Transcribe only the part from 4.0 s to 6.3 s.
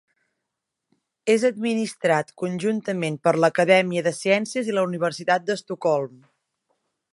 de Ciències i la Universitat d'Estocolm.